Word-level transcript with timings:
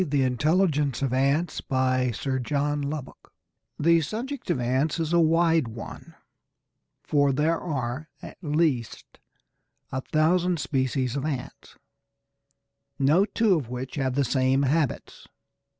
THE 0.03 0.23
INTELLIGENCE 0.23 1.03
OF 1.03 1.13
ANTS 1.13 1.61
By 1.61 2.09
Sir 2.09 2.39
John 2.39 2.81
Lubbock 2.81 3.31
The 3.77 4.01
subject 4.01 4.49
of 4.49 4.59
ants 4.59 4.99
is 4.99 5.13
a 5.13 5.19
wide 5.19 5.67
one, 5.67 6.15
for 7.03 7.31
there 7.31 7.59
are 7.59 8.09
at 8.19 8.39
least 8.41 9.19
a 9.91 10.01
thousand 10.01 10.59
species 10.59 11.15
of 11.15 11.23
ants, 11.23 11.77
no 12.97 13.25
two 13.25 13.53
of 13.53 13.69
which 13.69 13.93
have 13.93 14.15
the 14.15 14.25
same 14.25 14.63
habits. 14.63 15.27